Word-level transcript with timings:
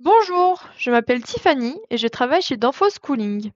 Bonjour, 0.00 0.62
je 0.76 0.90
m'appelle 0.90 1.22
Tiffany 1.22 1.80
et 1.88 1.96
je 1.96 2.06
travaille 2.06 2.42
chez 2.42 2.58
Danfoss 2.58 2.98
Schooling. 3.02 3.50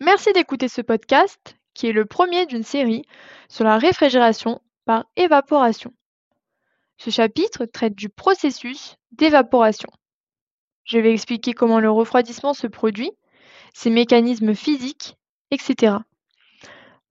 Merci 0.00 0.32
d'écouter 0.32 0.68
ce 0.68 0.80
podcast 0.80 1.54
qui 1.74 1.86
est 1.86 1.92
le 1.92 2.06
premier 2.06 2.46
d'une 2.46 2.62
série 2.62 3.04
sur 3.50 3.64
la 3.64 3.76
réfrigération 3.76 4.62
par 4.86 5.04
évaporation. 5.16 5.92
Ce 6.96 7.10
chapitre 7.10 7.66
traite 7.66 7.94
du 7.94 8.08
processus 8.08 8.96
d'évaporation. 9.12 9.90
Je 10.84 10.98
vais 10.98 11.12
expliquer 11.12 11.52
comment 11.52 11.78
le 11.78 11.90
refroidissement 11.90 12.54
se 12.54 12.66
produit, 12.66 13.12
ses 13.74 13.90
mécanismes 13.90 14.54
physiques, 14.54 15.18
etc. 15.50 15.96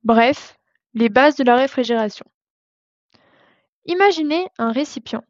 Bref, 0.03 0.57
les 0.95 1.09
bases 1.09 1.35
de 1.35 1.43
la 1.43 1.55
réfrigération. 1.55 2.25
Imaginez 3.85 4.47
un 4.57 4.71
récipient, 4.71 5.23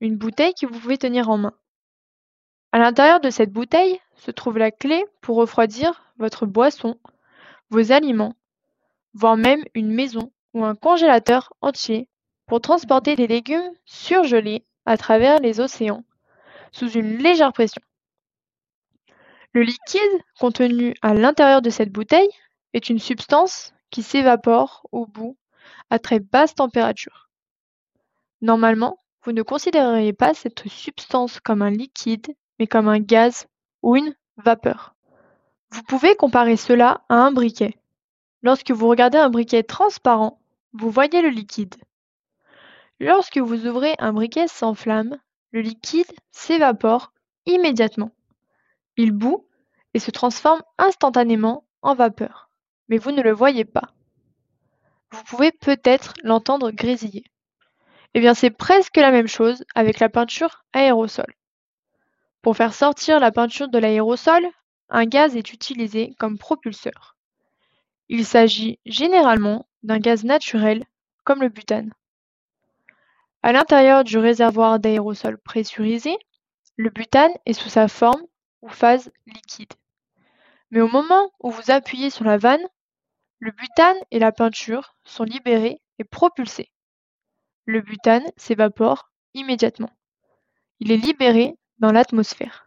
une 0.00 0.16
bouteille 0.16 0.54
que 0.54 0.64
vous 0.64 0.80
pouvez 0.80 0.96
tenir 0.96 1.28
en 1.28 1.36
main. 1.36 1.59
À 2.72 2.78
l'intérieur 2.78 3.20
de 3.20 3.30
cette 3.30 3.52
bouteille 3.52 4.00
se 4.14 4.30
trouve 4.30 4.58
la 4.58 4.70
clé 4.70 5.04
pour 5.22 5.36
refroidir 5.36 6.04
votre 6.18 6.46
boisson, 6.46 6.98
vos 7.70 7.90
aliments, 7.90 8.36
voire 9.12 9.36
même 9.36 9.64
une 9.74 9.92
maison 9.92 10.30
ou 10.54 10.64
un 10.64 10.76
congélateur 10.76 11.52
entier 11.62 12.08
pour 12.46 12.60
transporter 12.60 13.16
des 13.16 13.26
légumes 13.26 13.72
surgelés 13.84 14.64
à 14.86 14.96
travers 14.96 15.40
les 15.40 15.58
océans 15.58 16.04
sous 16.70 16.90
une 16.90 17.18
légère 17.18 17.52
pression. 17.52 17.82
Le 19.52 19.62
liquide 19.62 20.22
contenu 20.38 20.94
à 21.02 21.12
l'intérieur 21.12 21.62
de 21.62 21.70
cette 21.70 21.90
bouteille 21.90 22.30
est 22.72 22.88
une 22.88 23.00
substance 23.00 23.74
qui 23.90 24.04
s'évapore 24.04 24.86
au 24.92 25.06
bout 25.06 25.36
à 25.90 25.98
très 25.98 26.20
basse 26.20 26.54
température. 26.54 27.30
Normalement, 28.42 28.96
vous 29.24 29.32
ne 29.32 29.42
considéreriez 29.42 30.12
pas 30.12 30.34
cette 30.34 30.68
substance 30.68 31.40
comme 31.40 31.62
un 31.62 31.70
liquide 31.70 32.28
mais 32.60 32.66
comme 32.66 32.88
un 32.88 33.00
gaz 33.00 33.48
ou 33.82 33.96
une 33.96 34.14
vapeur. 34.36 34.94
Vous 35.70 35.82
pouvez 35.82 36.14
comparer 36.14 36.56
cela 36.56 37.02
à 37.08 37.14
un 37.14 37.32
briquet. 37.32 37.74
Lorsque 38.42 38.70
vous 38.70 38.86
regardez 38.86 39.16
un 39.16 39.30
briquet 39.30 39.62
transparent, 39.62 40.40
vous 40.74 40.90
voyez 40.90 41.22
le 41.22 41.30
liquide. 41.30 41.74
Lorsque 43.00 43.38
vous 43.38 43.66
ouvrez 43.66 43.94
un 43.98 44.12
briquet 44.12 44.46
sans 44.46 44.74
flamme, 44.74 45.16
le 45.52 45.62
liquide 45.62 46.12
s'évapore 46.32 47.14
immédiatement. 47.46 48.12
Il 48.98 49.12
bout 49.12 49.46
et 49.94 49.98
se 49.98 50.10
transforme 50.10 50.62
instantanément 50.76 51.64
en 51.80 51.94
vapeur, 51.94 52.50
mais 52.88 52.98
vous 52.98 53.10
ne 53.10 53.22
le 53.22 53.32
voyez 53.32 53.64
pas. 53.64 53.94
Vous 55.12 55.24
pouvez 55.24 55.50
peut-être 55.50 56.12
l'entendre 56.22 56.70
grésiller. 56.72 57.24
Eh 58.12 58.20
bien, 58.20 58.34
c'est 58.34 58.50
presque 58.50 58.98
la 58.98 59.12
même 59.12 59.28
chose 59.28 59.64
avec 59.74 59.98
la 59.98 60.10
peinture 60.10 60.64
aérosol. 60.74 61.34
Pour 62.42 62.56
faire 62.56 62.74
sortir 62.74 63.20
la 63.20 63.32
peinture 63.32 63.68
de 63.68 63.78
l'aérosol, 63.78 64.46
un 64.88 65.04
gaz 65.04 65.36
est 65.36 65.52
utilisé 65.52 66.14
comme 66.18 66.38
propulseur. 66.38 67.16
Il 68.08 68.24
s'agit 68.24 68.78
généralement 68.86 69.66
d'un 69.82 69.98
gaz 69.98 70.24
naturel 70.24 70.84
comme 71.24 71.42
le 71.42 71.48
butane. 71.48 71.92
À 73.42 73.52
l'intérieur 73.52 74.04
du 74.04 74.18
réservoir 74.18 74.80
d'aérosol 74.80 75.38
pressurisé, 75.38 76.16
le 76.76 76.90
butane 76.90 77.32
est 77.46 77.52
sous 77.52 77.68
sa 77.68 77.88
forme 77.88 78.22
ou 78.62 78.68
phase 78.68 79.10
liquide. 79.26 79.72
Mais 80.70 80.80
au 80.80 80.88
moment 80.88 81.30
où 81.40 81.50
vous 81.50 81.70
appuyez 81.70 82.10
sur 82.10 82.24
la 82.24 82.38
vanne, 82.38 82.66
le 83.38 83.50
butane 83.52 83.96
et 84.10 84.18
la 84.18 84.32
peinture 84.32 84.96
sont 85.04 85.24
libérés 85.24 85.80
et 85.98 86.04
propulsés. 86.04 86.70
Le 87.64 87.80
butane 87.80 88.26
s'évapore 88.36 89.10
immédiatement. 89.34 89.90
Il 90.80 90.90
est 90.90 90.96
libéré 90.96 91.56
dans 91.80 91.92
l'atmosphère. 91.92 92.66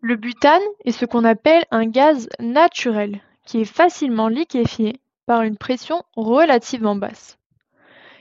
Le 0.00 0.16
butane 0.16 0.62
est 0.84 0.92
ce 0.92 1.04
qu'on 1.04 1.24
appelle 1.24 1.64
un 1.70 1.86
gaz 1.86 2.28
naturel, 2.38 3.20
qui 3.44 3.60
est 3.60 3.64
facilement 3.64 4.28
liquéfié 4.28 5.00
par 5.26 5.42
une 5.42 5.56
pression 5.56 6.02
relativement 6.16 6.96
basse. 6.96 7.38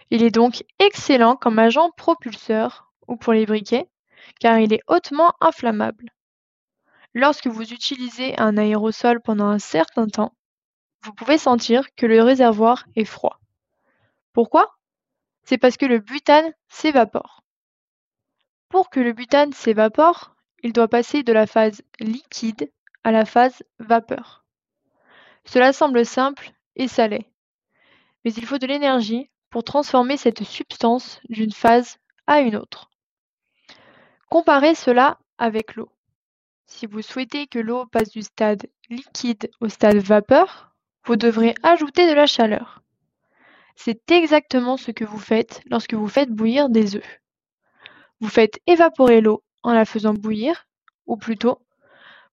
Il 0.10 0.24
est 0.24 0.32
donc 0.32 0.64
excellent 0.80 1.36
comme 1.36 1.60
agent 1.60 1.92
propulseur 1.98 2.92
ou 3.08 3.16
pour 3.16 3.34
les 3.34 3.46
briquets, 3.46 3.90
car 4.40 4.60
il 4.60 4.74
est 4.74 4.84
hautement 4.88 5.34
inflammable. 5.42 6.10
Lorsque 7.14 7.48
vous 7.48 7.74
utilisez 7.74 8.38
un 8.40 8.58
aérosol 8.58 9.22
pendant 9.22 9.48
un 9.48 9.60
certain 9.60 10.08
temps, 10.08 10.34
vous 11.04 11.14
pouvez 11.14 11.38
sentir 11.38 11.94
que 11.96 12.06
le 12.06 12.24
réservoir 12.24 12.86
est 12.96 13.06
froid. 13.06 13.40
Pourquoi? 14.32 14.78
C'est 15.44 15.58
parce 15.58 15.78
que 15.78 15.86
le 15.86 16.00
butane 16.00 16.54
s'évapore. 16.70 17.44
Pour 18.70 18.90
que 18.90 19.00
le 19.00 19.14
butane 19.14 19.54
s'évapore, 19.54 20.33
il 20.64 20.72
doit 20.74 20.88
passer 20.88 21.24
de 21.24 21.34
la 21.34 21.46
phase 21.46 21.82
liquide 22.00 22.72
à 23.04 23.12
la 23.12 23.26
phase 23.26 23.64
vapeur. 23.80 24.46
Cela 25.46 25.74
semble 25.74 26.06
simple 26.06 26.52
et 26.76 26.88
ça 26.88 27.08
l'est. 27.08 27.30
Mais 28.24 28.34
il 28.34 28.46
faut 28.46 28.58
de 28.58 28.66
l'énergie 28.66 29.30
pour 29.50 29.66
transformer 29.66 30.16
cette 30.16 30.44
substance 30.44 31.20
d'une 31.30 31.52
phase 31.52 31.98
à 32.28 32.40
une 32.40 32.56
autre. 32.56 32.90
Comparez 34.30 34.74
cela 34.74 35.20
avec 35.38 35.76
l'eau. 35.76 35.90
Si 36.66 36.88
vous 36.88 37.02
souhaitez 37.02 37.46
que 37.46 37.60
l'eau 37.60 37.86
passe 37.86 38.10
du 38.10 38.22
stade 38.22 38.66
liquide 38.90 39.52
au 39.60 39.68
stade 39.68 39.98
vapeur, 39.98 40.74
vous 41.06 41.18
devrez 41.18 41.54
ajouter 41.62 42.08
de 42.10 42.14
la 42.14 42.26
chaleur. 42.26 42.82
C'est 43.76 44.12
exactement 44.12 44.78
ce 44.78 44.92
que 44.92 45.04
vous 45.04 45.20
faites 45.20 45.62
lorsque 45.66 45.94
vous 45.94 46.08
faites 46.08 46.30
bouillir 46.30 46.70
des 46.70 46.96
œufs. 46.96 47.20
Vous 48.22 48.30
faites 48.30 48.60
évaporer 48.66 49.20
l'eau 49.20 49.44
en 49.64 49.74
la 49.74 49.86
faisant 49.86 50.14
bouillir, 50.14 50.68
ou 51.08 51.18
plutôt, 51.18 51.60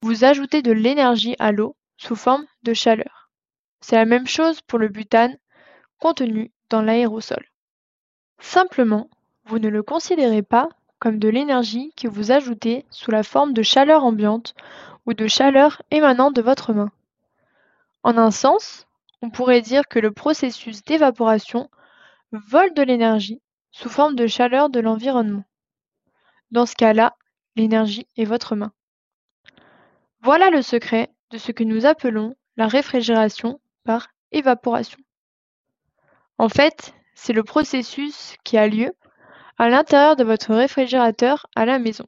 vous 0.02 0.24
ajoutez 0.24 0.62
de 0.62 0.72
l'énergie 0.72 1.36
à 1.38 1.52
l'eau 1.52 1.76
sous 1.96 2.16
forme 2.16 2.46
de 2.62 2.74
chaleur. 2.74 3.30
C'est 3.80 3.96
la 3.96 4.04
même 4.04 4.26
chose 4.26 4.60
pour 4.60 4.78
le 4.78 4.88
butane 4.88 5.36
contenu 5.98 6.52
dans 6.68 6.82
l'aérosol. 6.82 7.44
Simplement, 8.38 9.08
vous 9.44 9.58
ne 9.58 9.68
le 9.68 9.82
considérez 9.82 10.42
pas 10.42 10.68
comme 10.98 11.18
de 11.18 11.28
l'énergie 11.28 11.92
que 11.96 12.08
vous 12.08 12.30
ajoutez 12.30 12.84
sous 12.90 13.10
la 13.10 13.22
forme 13.22 13.52
de 13.52 13.62
chaleur 13.62 14.04
ambiante 14.04 14.54
ou 15.06 15.14
de 15.14 15.26
chaleur 15.26 15.82
émanant 15.90 16.30
de 16.30 16.42
votre 16.42 16.72
main. 16.72 16.90
En 18.02 18.16
un 18.16 18.30
sens, 18.30 18.86
on 19.22 19.30
pourrait 19.30 19.60
dire 19.60 19.88
que 19.88 19.98
le 19.98 20.12
processus 20.12 20.84
d'évaporation 20.84 21.70
vole 22.32 22.72
de 22.74 22.82
l'énergie 22.82 23.40
sous 23.72 23.88
forme 23.88 24.14
de 24.14 24.26
chaleur 24.26 24.70
de 24.70 24.80
l'environnement. 24.80 25.44
Dans 26.50 26.66
ce 26.66 26.74
cas-là, 26.74 27.16
l'énergie 27.56 28.06
est 28.16 28.24
votre 28.24 28.56
main. 28.56 28.72
Voilà 30.22 30.50
le 30.50 30.62
secret 30.62 31.10
de 31.30 31.38
ce 31.38 31.52
que 31.52 31.64
nous 31.64 31.86
appelons 31.86 32.34
la 32.56 32.66
réfrigération 32.66 33.60
par 33.84 34.08
évaporation. 34.32 34.98
En 36.38 36.48
fait, 36.48 36.94
c'est 37.14 37.32
le 37.32 37.44
processus 37.44 38.36
qui 38.44 38.56
a 38.56 38.66
lieu 38.66 38.92
à 39.58 39.68
l'intérieur 39.68 40.16
de 40.16 40.24
votre 40.24 40.54
réfrigérateur 40.54 41.46
à 41.54 41.66
la 41.66 41.78
maison, 41.78 42.06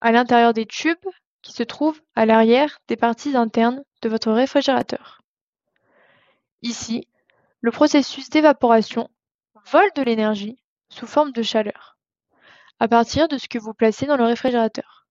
à 0.00 0.12
l'intérieur 0.12 0.52
des 0.52 0.66
tubes 0.66 1.08
qui 1.42 1.52
se 1.52 1.62
trouvent 1.62 2.00
à 2.14 2.26
l'arrière 2.26 2.78
des 2.88 2.96
parties 2.96 3.36
internes 3.36 3.82
de 4.02 4.08
votre 4.08 4.32
réfrigérateur. 4.32 5.22
Ici, 6.62 7.08
le 7.60 7.70
processus 7.70 8.30
d'évaporation 8.30 9.08
vole 9.70 9.90
de 9.96 10.02
l'énergie 10.02 10.58
sous 10.88 11.06
forme 11.06 11.32
de 11.32 11.42
chaleur 11.42 11.95
à 12.78 12.88
partir 12.88 13.28
de 13.28 13.38
ce 13.38 13.48
que 13.48 13.58
vous 13.58 13.74
placez 13.74 14.06
dans 14.06 14.16
le 14.16 14.24
réfrigérateur. 14.24 15.06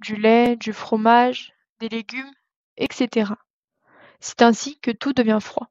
Du 0.00 0.16
lait, 0.16 0.56
du 0.56 0.72
fromage, 0.72 1.52
des 1.78 1.88
légumes, 1.88 2.32
etc. 2.76 3.32
C'est 4.20 4.42
ainsi 4.42 4.78
que 4.80 4.90
tout 4.90 5.12
devient 5.12 5.38
froid. 5.40 5.70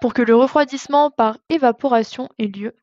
Pour 0.00 0.14
que 0.14 0.22
le 0.22 0.34
refroidissement 0.34 1.10
par 1.10 1.38
évaporation 1.48 2.28
ait 2.38 2.46
lieu, 2.46 2.74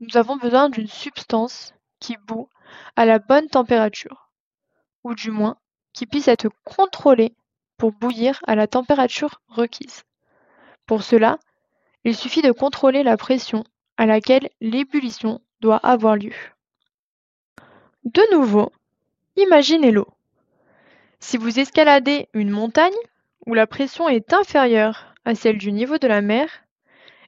nous 0.00 0.16
avons 0.16 0.36
besoin 0.36 0.68
d'une 0.68 0.88
substance 0.88 1.72
qui 1.98 2.16
bout 2.26 2.48
à 2.96 3.04
la 3.04 3.18
bonne 3.18 3.48
température, 3.48 4.30
ou 5.02 5.14
du 5.14 5.30
moins 5.30 5.56
qui 5.92 6.06
puisse 6.06 6.28
être 6.28 6.50
contrôlée 6.64 7.34
pour 7.76 7.92
bouillir 7.92 8.40
à 8.46 8.54
la 8.54 8.66
température 8.66 9.40
requise. 9.48 10.04
Pour 10.86 11.02
cela, 11.02 11.38
il 12.04 12.16
suffit 12.16 12.42
de 12.42 12.52
contrôler 12.52 13.02
la 13.02 13.16
pression 13.16 13.64
à 13.96 14.06
laquelle 14.06 14.48
l'ébullition 14.60 15.40
doit 15.60 15.78
avoir 15.78 16.16
lieu. 16.16 16.34
De 18.04 18.22
nouveau, 18.34 18.72
imaginez 19.36 19.90
l'eau. 19.90 20.08
Si 21.20 21.36
vous 21.36 21.58
escaladez 21.58 22.28
une 22.32 22.50
montagne 22.50 22.92
où 23.46 23.54
la 23.54 23.66
pression 23.66 24.08
est 24.08 24.32
inférieure 24.32 25.14
à 25.24 25.34
celle 25.34 25.58
du 25.58 25.72
niveau 25.72 25.98
de 25.98 26.06
la 26.06 26.20
mer 26.20 26.48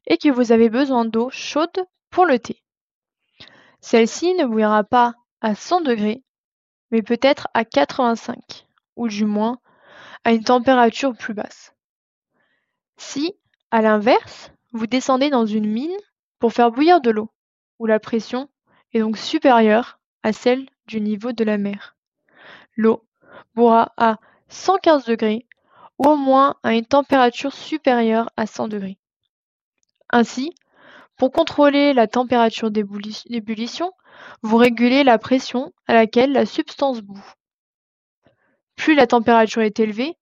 et 0.06 0.16
que 0.16 0.28
vous 0.28 0.52
avez 0.52 0.68
besoin 0.68 1.04
d'eau 1.04 1.28
chaude 1.30 1.84
pour 2.10 2.24
le 2.24 2.38
thé. 2.38 2.62
Celle-ci 3.80 4.34
ne 4.34 4.46
bouillera 4.46 4.84
pas 4.84 5.14
à 5.40 5.54
100 5.54 5.82
degrés, 5.82 6.22
mais 6.90 7.02
peut-être 7.02 7.48
à 7.54 7.64
85, 7.64 8.66
ou 8.96 9.08
du 9.08 9.24
moins 9.24 9.58
à 10.24 10.32
une 10.32 10.44
température 10.44 11.16
plus 11.16 11.34
basse. 11.34 11.74
Si, 12.96 13.34
à 13.70 13.80
l'inverse, 13.80 14.50
vous 14.72 14.86
descendez 14.86 15.30
dans 15.30 15.46
une 15.46 15.66
mine 15.66 15.96
pour 16.38 16.52
faire 16.52 16.70
bouillir 16.70 17.00
de 17.00 17.10
l'eau, 17.10 17.30
où 17.80 17.86
la 17.86 17.98
pression 17.98 18.48
est 18.92 19.00
donc 19.00 19.18
supérieure 19.18 19.98
à 20.22 20.32
celle 20.32 20.68
du 20.86 21.00
niveau 21.00 21.32
de 21.32 21.42
la 21.42 21.58
mer. 21.58 21.96
L'eau 22.76 23.04
boira 23.54 23.92
à 23.96 24.18
115 24.48 25.06
degrés 25.06 25.46
au 25.98 26.16
moins 26.16 26.56
à 26.62 26.74
une 26.74 26.86
température 26.86 27.52
supérieure 27.52 28.30
à 28.36 28.46
100 28.46 28.68
degrés. 28.68 28.98
Ainsi, 30.10 30.54
pour 31.16 31.32
contrôler 31.32 31.92
la 31.92 32.06
température 32.06 32.70
d'ébullition, 32.70 33.92
vous 34.42 34.56
régulez 34.56 35.04
la 35.04 35.18
pression 35.18 35.72
à 35.86 35.94
laquelle 35.94 36.32
la 36.32 36.46
substance 36.46 37.00
bout. 37.00 37.22
Plus 38.76 38.94
la 38.94 39.06
température 39.06 39.60
est 39.62 39.78
élevée, 39.78 40.16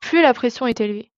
plus 0.00 0.22
la 0.22 0.34
pression 0.34 0.66
est 0.66 0.80
élevée. 0.80 1.11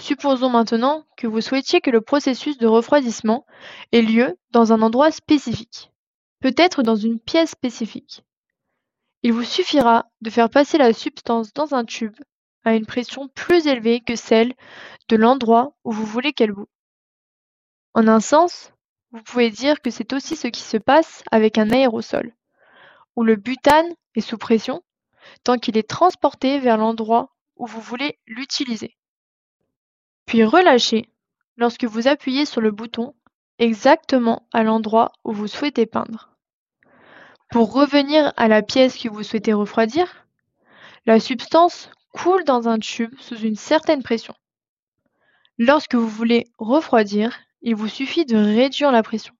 Supposons 0.00 0.48
maintenant 0.48 1.04
que 1.18 1.26
vous 1.26 1.42
souhaitiez 1.42 1.82
que 1.82 1.90
le 1.90 2.00
processus 2.00 2.56
de 2.56 2.66
refroidissement 2.66 3.44
ait 3.92 4.00
lieu 4.00 4.38
dans 4.50 4.72
un 4.72 4.80
endroit 4.80 5.10
spécifique, 5.10 5.92
peut-être 6.40 6.82
dans 6.82 6.96
une 6.96 7.20
pièce 7.20 7.50
spécifique. 7.50 8.24
Il 9.22 9.34
vous 9.34 9.44
suffira 9.44 10.06
de 10.22 10.30
faire 10.30 10.48
passer 10.48 10.78
la 10.78 10.94
substance 10.94 11.52
dans 11.52 11.74
un 11.74 11.84
tube 11.84 12.16
à 12.64 12.74
une 12.74 12.86
pression 12.86 13.28
plus 13.28 13.66
élevée 13.66 14.00
que 14.00 14.16
celle 14.16 14.54
de 15.10 15.16
l'endroit 15.16 15.74
où 15.84 15.92
vous 15.92 16.06
voulez 16.06 16.32
qu'elle 16.32 16.52
bout. 16.52 16.68
En 17.92 18.08
un 18.08 18.20
sens, 18.20 18.72
vous 19.10 19.22
pouvez 19.22 19.50
dire 19.50 19.82
que 19.82 19.90
c'est 19.90 20.14
aussi 20.14 20.34
ce 20.34 20.48
qui 20.48 20.62
se 20.62 20.78
passe 20.78 21.22
avec 21.30 21.58
un 21.58 21.70
aérosol, 21.70 22.34
où 23.16 23.22
le 23.22 23.36
butane 23.36 23.94
est 24.14 24.22
sous 24.22 24.38
pression 24.38 24.82
tant 25.44 25.58
qu'il 25.58 25.76
est 25.76 25.88
transporté 25.88 26.58
vers 26.58 26.78
l'endroit 26.78 27.34
où 27.56 27.66
vous 27.66 27.82
voulez 27.82 28.18
l'utiliser, 28.26 28.96
puis 30.30 30.44
relâché 30.44 31.08
lorsque 31.56 31.82
vous 31.82 32.06
appuyez 32.06 32.44
sur 32.44 32.60
le 32.60 32.70
bouton 32.70 33.16
exactement 33.58 34.46
à 34.52 34.62
l'endroit 34.62 35.10
où 35.24 35.32
vous 35.32 35.48
souhaitez 35.48 35.86
peindre. 35.86 36.30
Pour 37.50 37.72
revenir 37.72 38.32
à 38.36 38.46
la 38.46 38.62
pièce 38.62 38.96
que 38.96 39.08
vous 39.08 39.24
souhaitez 39.24 39.52
refroidir, 39.52 40.28
la 41.04 41.18
substance 41.18 41.90
coule 42.12 42.44
dans 42.44 42.68
un 42.68 42.78
tube 42.78 43.12
sous 43.18 43.38
une 43.38 43.56
certaine 43.56 44.04
pression. 44.04 44.32
Lorsque 45.58 45.96
vous 45.96 46.06
voulez 46.06 46.46
refroidir, 46.58 47.36
il 47.60 47.74
vous 47.74 47.88
suffit 47.88 48.24
de 48.24 48.36
réduire 48.36 48.92
la 48.92 49.02
pression. 49.02 49.34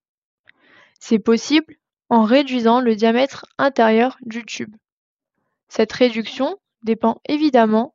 C'est 0.98 1.20
possible 1.20 1.76
en 2.08 2.24
réduisant 2.24 2.80
le 2.80 2.96
diamètre 2.96 3.46
intérieur 3.58 4.16
du 4.22 4.44
tube. 4.44 4.74
Cette 5.68 5.92
réduction 5.92 6.58
dépend 6.82 7.20
évidemment 7.28 7.94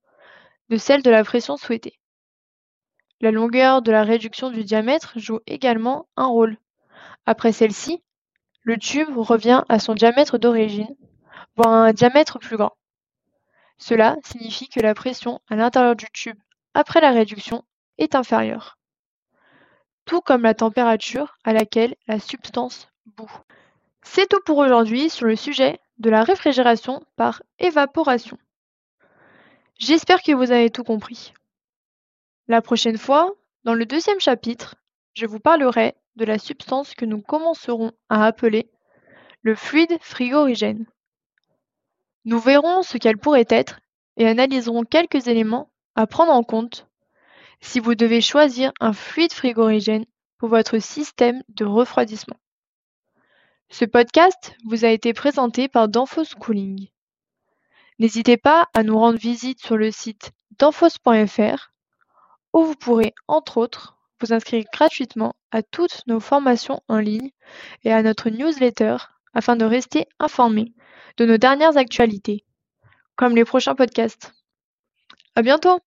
de 0.70 0.78
celle 0.78 1.04
de 1.04 1.12
la 1.12 1.26
pression 1.26 1.58
souhaitée. 1.58 2.00
La 3.22 3.32
longueur 3.32 3.82
de 3.82 3.92
la 3.92 4.04
réduction 4.04 4.52
du 4.52 4.64
diamètre 4.64 5.14
joue 5.18 5.40
également 5.48 6.08
un 6.16 6.28
rôle. 6.28 6.58
Après 7.26 7.52
celle-ci, 7.52 8.04
le 8.62 8.78
tube 8.78 9.18
revient 9.18 9.64
à 9.70 9.80
son 9.80 9.94
diamètre 9.94 10.38
d'origine, 10.38 10.96
voire 11.56 11.74
à 11.74 11.86
un 11.86 11.94
diamètre 11.94 12.40
plus 12.40 12.58
grand. 12.58 12.74
Cela 13.78 14.18
signifie 14.24 14.70
que 14.70 14.80
la 14.80 14.94
pression 14.94 15.42
à 15.50 15.56
l'intérieur 15.56 15.96
du 15.96 16.08
tube 16.14 16.40
après 16.74 17.02
la 17.02 17.12
réduction 17.12 17.64
est 17.98 18.16
inférieure 18.16 18.78
tout 20.06 20.22
comme 20.22 20.44
la 20.44 20.54
température 20.54 21.38
à 21.44 21.52
laquelle 21.52 21.96
la 22.08 22.20
substance 22.20 22.88
bout. 23.06 23.32
C'est 24.04 24.30
tout 24.30 24.40
pour 24.46 24.60
aujourd'hui 24.60 25.10
sur 25.10 25.26
le 25.26 25.36
sujet 25.36 25.80
de 25.98 26.10
la 26.10 26.24
réfrigération 26.24 27.04
par 27.16 27.42
évaporation. 27.60 28.38
J'espère 29.78 30.22
que 30.22 30.32
vous 30.32 30.52
avez 30.52 30.70
tout 30.70 30.84
compris. 30.84 31.34
La 32.48 32.62
prochaine 32.62 33.00
fois, 33.00 33.34
dans 33.64 33.74
le 33.74 33.88
deuxième 33.88 34.20
chapitre, 34.20 34.76
je 35.16 35.26
vous 35.26 35.40
parlerai 35.40 35.96
de 36.16 36.26
la 36.26 36.38
substance 36.38 36.94
que 36.94 37.06
nous 37.06 37.20
commencerons 37.20 37.92
à 38.08 38.24
appeler 38.24 38.70
le 39.42 39.56
fluide 39.56 39.98
frigorigène. 40.00 40.86
Nous 42.24 42.40
verrons 42.40 42.84
ce 42.84 43.00
qu'elle 43.00 43.18
pourrait 43.18 43.48
être 43.50 43.80
et 44.18 44.28
analyserons 44.28 44.84
quelques 44.84 45.28
éléments 45.28 45.72
à 45.96 46.06
prendre 46.06 46.32
en 46.32 46.44
compte 46.44 46.88
si 47.62 47.80
vous 47.80 47.96
devez 47.96 48.22
choisir 48.22 48.72
un 48.80 48.94
fluide 48.94 49.34
frigorigène 49.34 50.06
pour 50.38 50.50
votre 50.50 50.78
système 50.78 51.42
de 51.50 51.66
refroidissement. 51.66 52.38
Ce 53.70 53.86
podcast 53.86 54.56
vous 54.66 54.86
a 54.86 54.90
été 54.90 55.14
présenté 55.14 55.68
par 55.68 55.88
Danfoss 55.88 56.36
Cooling. 56.36 56.90
N'hésitez 57.98 58.38
pas 58.38 58.68
à 58.76 58.84
nous 58.84 59.00
rendre 59.00 59.18
visite 59.18 59.60
sur 59.60 59.78
le 59.78 59.90
site 59.90 60.32
danfoss.fr 60.60 61.75
où 62.56 62.64
vous 62.64 62.76
pourrez, 62.76 63.14
entre 63.28 63.58
autres, 63.58 63.98
vous 64.22 64.34
inscrire 64.34 64.64
gratuitement 64.74 65.36
à 65.52 65.62
toutes 65.62 66.02
nos 66.08 66.22
formations 66.22 66.82
en 66.88 67.00
ligne 67.00 67.30
et 67.84 67.92
à 67.92 68.02
notre 68.02 68.30
newsletter 68.30 68.98
afin 69.34 69.58
de 69.58 69.66
rester 69.66 70.08
informé 70.20 70.74
de 71.18 71.26
nos 71.26 71.38
dernières 71.38 71.78
actualités, 71.78 72.46
comme 73.18 73.36
les 73.36 73.46
prochains 73.46 73.76
podcasts. 73.76 74.34
À 75.36 75.42
bientôt! 75.42 75.82